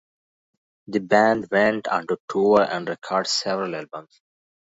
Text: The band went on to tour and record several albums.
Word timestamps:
The 0.87 0.99
band 0.99 1.49
went 1.51 1.87
on 1.87 2.07
to 2.07 2.17
tour 2.27 2.61
and 2.63 2.89
record 2.89 3.27
several 3.27 3.75
albums. 3.75 4.19